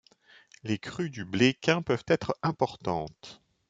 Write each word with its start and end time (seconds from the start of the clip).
Les 0.63 0.79
crues 0.79 1.11
du 1.11 1.25
Bléquin 1.25 1.83
peuvent 1.83 2.05
être 2.07 2.35
importantes. 2.41 3.39